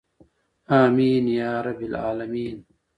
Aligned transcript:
امین 0.79 1.25
یا 1.39 1.51
رب 1.65 1.81
العالمین. 1.89 2.57